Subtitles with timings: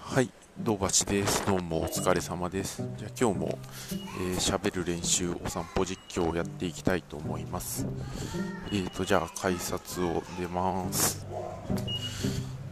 [0.00, 1.44] はい、堂橋です。
[1.46, 2.82] どうもお疲れ様です。
[2.96, 3.58] じゃあ今日も
[4.20, 7.86] えー、る練習、お散歩実況をやっていきたいと思います。
[8.70, 11.26] えーと、じゃあ改札を出ます。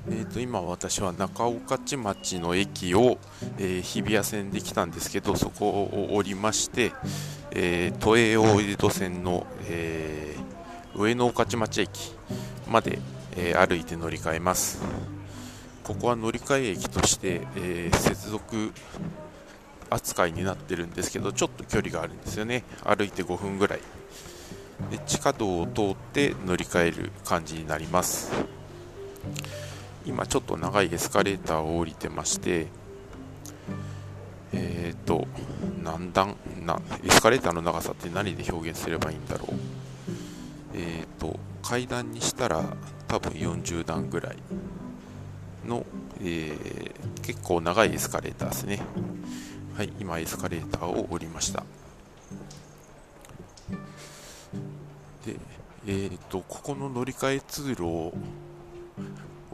[0.08, 3.18] えーと、今私は中御徒町の駅を、
[3.58, 6.92] えー日比谷線で来たんですけど、そこを降りまして、
[7.50, 10.42] えー都営大江戸線の、えー
[10.94, 12.14] 上野御徒町駅
[12.68, 12.98] まで、
[13.36, 14.80] えー歩いて乗り換えます。
[15.84, 18.72] ここは乗り換え駅として、えー接続
[19.90, 22.64] 扱いになってるんですけどちょっと距離があるんですよね。
[22.82, 23.80] 歩いて5分ぐらい。
[24.90, 28.32] で地下道を通って乗り換える感じになります。
[30.06, 32.66] 今ちょっと長いエスカレーターを降りてまして
[34.52, 35.28] えっ、と
[35.82, 39.54] 何段なエスカレーターの長さって何で表現すればいいんだろう。
[40.74, 42.64] えっ、と階段にしたら
[43.08, 44.36] 多分40段ぐらい。
[45.66, 45.84] の、
[46.20, 48.80] えー結構長いエスカレーターですね。
[49.76, 51.64] はい、今エスカレーターを降りました。
[55.24, 55.36] で、
[55.86, 58.12] えーと、ここの乗り換え通路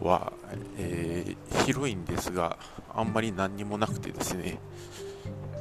[0.01, 0.33] は、
[0.79, 2.57] えー広いんですが、
[2.95, 4.59] あんまり何にもなくてですね、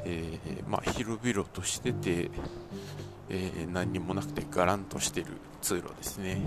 [0.05, 2.31] えーまあ、広々としてて、
[3.29, 5.27] え何にもなくてガランとしてる
[5.61, 6.41] 通路ですね。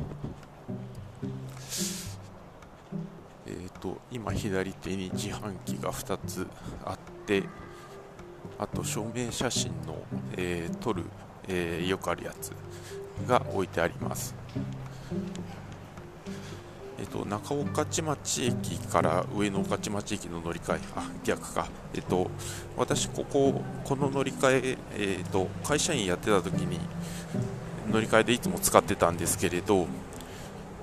[3.80, 6.46] と今左手に自販機が2つ
[6.84, 7.42] あって
[8.58, 9.96] あと証明写真の、
[10.36, 11.04] えー撮る、
[11.48, 12.52] えーよくあるやつ
[13.26, 14.34] が置いてあります、
[16.98, 21.68] えー、と中御徒町駅から上野御徒町駅の乗り換えあ逆か。
[21.94, 22.30] えっ、と
[22.76, 26.78] 私こここの乗り換ええー、と会社員やってた時に
[27.90, 29.86] 乗り換えでいつも使ってたんですけれど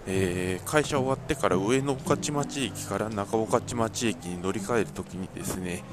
[0.10, 5.84] えー会社終わってから上野御徒町駅から中御徒町駅に乗り換えるときにですね、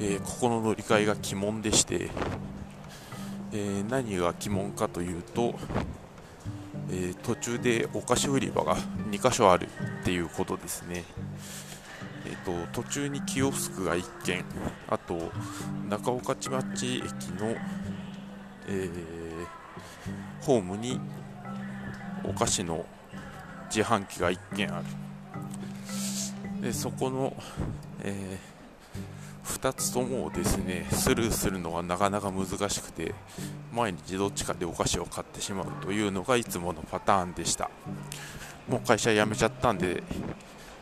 [0.00, 2.10] えーここの乗り換えが鬼門でして、
[3.52, 5.54] えー何が鬼門かというと、
[6.90, 8.76] え途中でお菓子売り場が
[9.10, 9.68] 2箇所ある
[10.02, 11.04] っていうことですね。
[12.26, 14.44] えー、と途中にキオスクが1軒
[14.88, 15.30] あと
[15.88, 17.56] 中御徒町駅の、
[18.68, 18.88] え
[20.40, 21.00] ホームに
[22.24, 22.86] お菓子の
[23.66, 24.84] 自販機が1軒ある。
[26.62, 27.36] でそこの、
[28.02, 28.38] え
[29.44, 33.14] 2つともですねスルーするのはなかなか難しくて
[33.72, 37.70] 毎日どっちかでお菓子を買ってしまうというのがいつものパターンでした。
[38.68, 40.02] もう会社辞めちゃったんで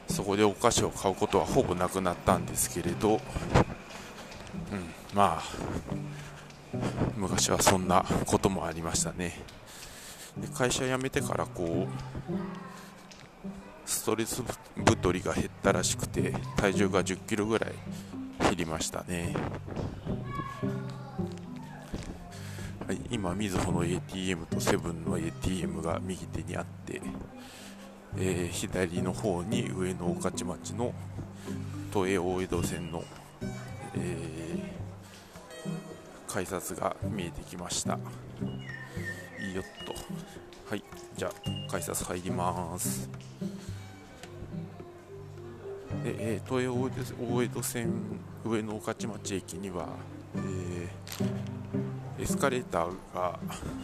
[0.08, 3.20] そこでお菓子を買うことはほぼなくなったんですけれど、うん、
[5.14, 5.42] まあ
[7.16, 9.40] 昔はそんなこともありましたね。
[10.36, 11.88] で会社辞めてからこう
[13.84, 14.42] ストレス
[14.86, 17.72] 太りが減ったらしくて体重が1 0キロぐらい
[18.40, 19.34] 減りましたね、
[22.86, 27.02] はい、今みずほの ATM とセブンの ATM が右手にあって、
[28.16, 30.92] えー左の方に上野御徒町の
[31.92, 33.04] 都営大江戸線の、
[33.94, 34.42] えー
[36.32, 37.98] 改札が見えてきました。
[39.52, 39.94] いよっと。
[40.68, 40.82] はい
[41.16, 43.08] じゃあ改札入ります。
[46.02, 47.92] で、えー、都営大江戸線
[48.44, 49.88] 上野御徒町駅には、
[50.36, 51.52] えー
[52.18, 53.40] エスカレーターが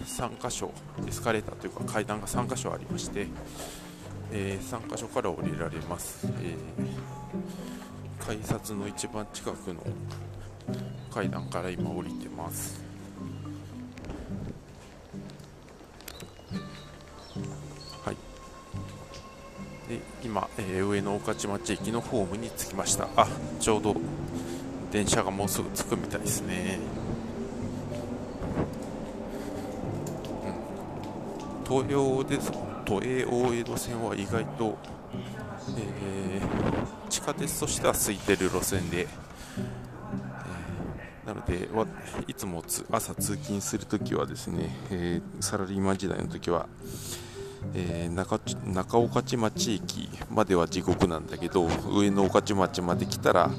[0.07, 0.71] 3箇所
[1.09, 3.27] エスカレーターというか階段が3箇所ありまして、
[4.33, 7.19] え3箇所から降りられます、えー
[8.25, 9.81] 改札の一番近くの
[11.11, 12.89] 階段から今降りてます。
[20.23, 23.09] 今、えー上野御徒町駅のホームに着きました。
[23.17, 23.27] あ
[23.61, 23.97] ちょうど
[24.91, 26.79] 電車がもうすぐ着くみたいですね、
[31.67, 32.51] うん、東洋です
[32.85, 34.79] 都営大江戸線は意外と、
[35.77, 36.49] えー
[37.11, 39.07] 地下鉄としては空いてる路線で
[41.27, 41.87] なのでわ
[42.27, 46.67] いつもつ朝通勤するときはですね、えーサラリーマン時代の時は、
[47.75, 53.51] えー中中御徒町駅までは地獄なんだけど上野御徒町まで来たら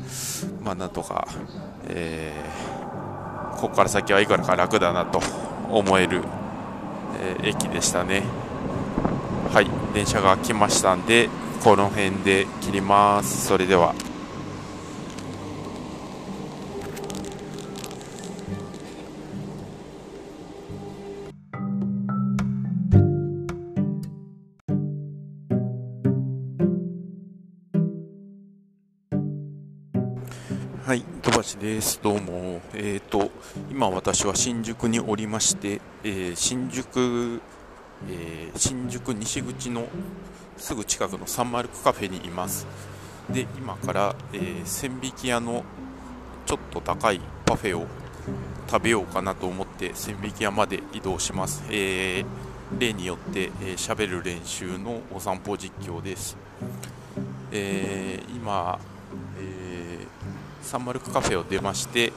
[0.64, 1.28] まあなんとか、
[1.88, 5.20] えーここから先はいくらか楽だなと
[5.70, 6.24] 思える、
[7.22, 8.24] えー駅でしたね。
[9.52, 11.28] はい電車が来ましたんで
[11.64, 13.48] この辺で切ります。
[13.48, 13.94] それでは。
[31.44, 32.02] 橋です。
[32.04, 32.62] どうも。
[32.74, 33.30] えっ、と、
[33.72, 37.42] 今私は新宿におりまして、えー新宿、
[38.10, 39.88] えー新宿西口の
[40.58, 42.68] すぐ近くのサンマルクカフェにいます。
[43.30, 45.64] で、今から、えー千匹屋の
[46.46, 47.86] ちょっと高いパフェを
[48.70, 51.64] 食べようかなと思って千匹屋まで移動します。
[51.70, 52.26] えー
[52.80, 56.36] 例によって喋、えーる練習のお散歩実況です。
[57.52, 58.78] えー今、
[59.40, 59.79] えー
[60.62, 62.14] サンマルクカフェを出まして、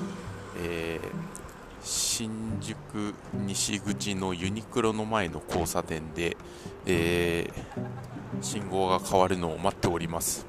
[0.58, 1.32] えー
[1.84, 6.36] 新宿西口のユニクロの前の交差点で、
[6.86, 10.46] えー信号が変わるのを待っております。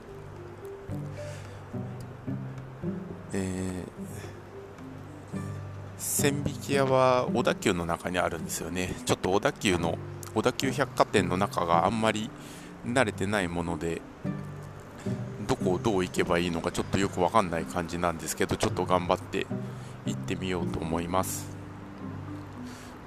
[3.34, 3.94] えー
[5.98, 8.94] 千匹屋は小田急の中にあるんですよね。
[9.06, 9.98] ちょっと小田急の
[10.36, 12.30] 小田急百貨店の中があんまり
[12.86, 14.01] 慣れてないもので、
[15.63, 19.48] こをどう行けばいいのかちょっとよくわかんない感じなんですけどちょっと頑張って
[20.06, 21.48] 行ってみようと思います、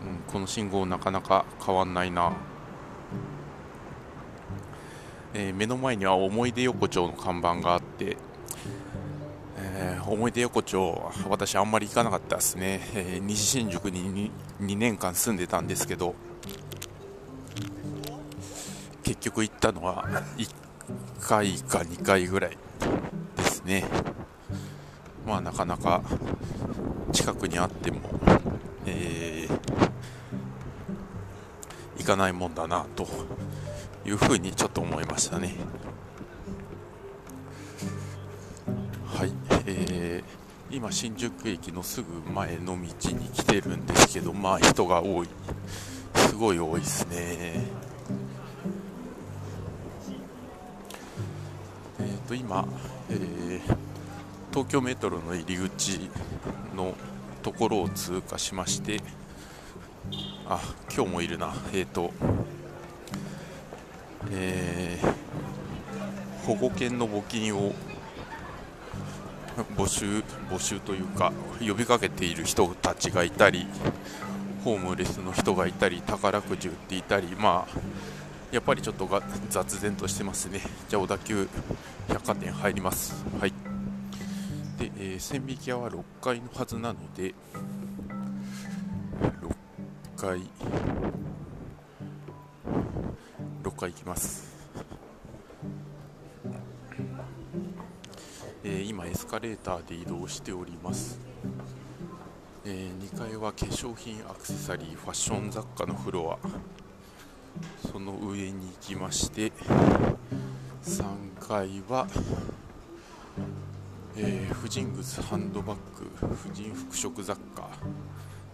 [0.02, 2.32] うん、この信号なかなか変わんないな、
[5.34, 8.16] えー目の前には思い出横丁の看板があって、
[9.58, 14.30] えー思い出横丁私あんまり行かなかったですね、えー西新宿に
[14.60, 16.14] 2, 2年間住んでたんですけど
[19.02, 20.04] 結局行ったのは
[20.36, 22.56] 1 1回か2回ぐらい
[23.36, 23.84] ですね。
[25.26, 26.02] まあなかなか
[27.12, 28.00] 近くにあっても、
[28.86, 29.56] えー
[31.98, 33.08] 行かないもんだなと
[34.04, 35.56] いうふうにちょっと思いましたね。
[39.06, 39.32] はい、
[39.66, 40.36] えー
[40.68, 42.88] 今新宿駅のすぐ前の道に
[43.32, 45.28] 来てるんですけどまあ人が多い。
[46.14, 47.64] すごい多いですね。
[52.26, 52.66] と今、
[53.10, 53.76] えー
[54.52, 56.08] 東京メトロの入り口
[56.74, 56.94] の
[57.42, 59.02] ところを通過しまして
[60.48, 60.58] あ
[60.94, 61.52] 今日もいるな。
[61.74, 62.10] えっ、と
[64.30, 67.74] えー保護犬の募金を
[69.76, 73.66] 募集募集というか呼びかけている人たちがいたり
[74.64, 78.15] ホームレスの人がいたり宝くじ売っていたりまあ
[78.52, 80.60] やっぱりちょっとが雑然としてますね。
[80.88, 81.48] じゃあ小田急
[82.08, 83.24] 百貨店入ります。
[83.40, 83.50] はい。
[84.78, 87.34] で、えー千匹屋は6階のはずなので、
[90.16, 90.40] 6階、
[93.62, 94.54] 6階行きます。
[98.64, 101.18] えー今エスカレーターで移動しております。
[102.64, 106.85] え2階は化粧品アクセサリーファッション雑貨のフロア
[107.90, 109.52] その上に行きまして
[110.82, 111.04] 3
[111.40, 112.06] 階は、
[114.16, 117.68] えー婦人靴ハンドバッグ婦人服飾雑貨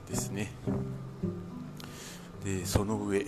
[0.09, 0.53] ですね。
[2.45, 3.21] でその上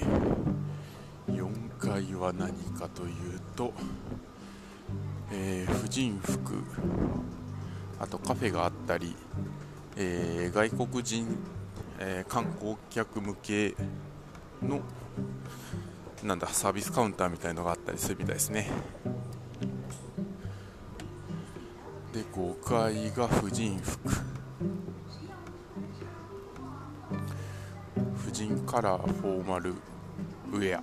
[1.29, 3.73] 4階は何かというと、
[5.33, 6.63] えー婦人服
[8.01, 9.15] あとカフェがあったり、
[9.97, 11.27] えー外国人、
[11.99, 13.75] え観光客向け
[14.63, 14.81] の
[16.23, 18.71] なんだサービスカウンターみたいのがあったりするみたいですね。
[22.13, 24.09] で5階が婦人服。
[28.17, 29.75] 婦人カラーフォーマル
[30.53, 30.83] ウェア。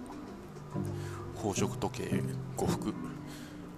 [1.37, 2.23] 宝飾時計
[2.55, 2.93] 呉服。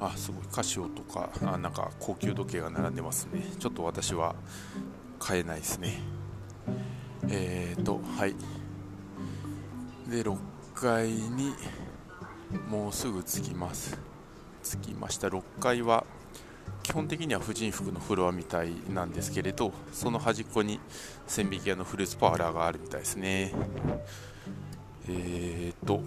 [0.01, 0.44] あすごい。
[0.51, 3.41] カシオとかあなんか高級時計が並んでますね。
[3.58, 4.36] ちょっと私は
[5.18, 6.01] 買えないですね。
[7.29, 8.36] えーとはい。
[10.13, 10.38] で6
[10.75, 11.55] 階に
[12.70, 13.98] もうすぐ着きます。
[14.63, 15.27] 着きました。
[15.27, 16.05] 6階は
[16.84, 20.79] 基本的には婦人服のフロアみたいなんですけれどその端っこに
[21.25, 23.53] 千匹屋のフルーツパーラーがあるみたいですね。
[25.10, 26.00] えーと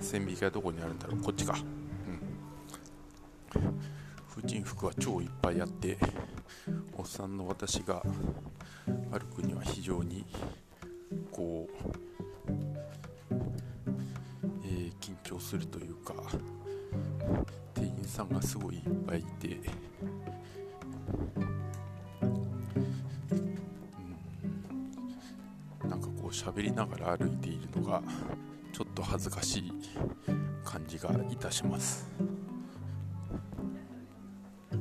[0.00, 1.20] 千匹屋どこにあるんだろう。
[1.20, 1.54] こっちか。
[3.54, 3.62] うん。
[4.26, 5.98] 婦人服は超いっぱいあって
[6.96, 8.02] おっさんの私が
[9.12, 10.24] 歩くには非常に
[11.30, 12.13] こう
[15.54, 16.14] するというか
[17.74, 19.60] 店員さんがすごいいっぱいいて、
[25.82, 28.02] うん、なんかこう喋りながら歩いているのが
[28.72, 29.72] ちょっと恥ずかしい
[30.64, 32.08] 感じがいたします。
[34.72, 34.78] で、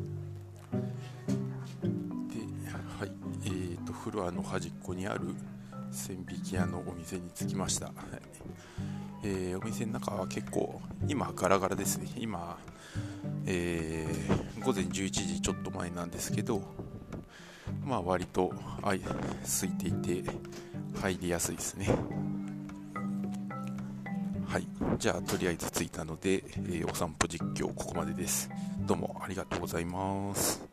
[2.97, 3.11] はい。
[3.45, 5.35] えー、とフロアの端っこにある
[5.91, 7.93] 千匹屋のお店に着きました、
[9.23, 12.07] えーお店の中は結構今ガラガラですね。
[12.17, 12.57] 今、
[13.45, 16.61] えー午前11時ちょっと前なんですけど
[17.85, 20.23] まあ割とあい空いていて
[21.01, 21.87] 入りやすいですね。
[24.47, 24.67] はい。
[24.99, 28.49] じゃあとりあえず着いたので、えー、お散歩実況ここまでです。
[28.85, 30.72] どうもありがとうございます。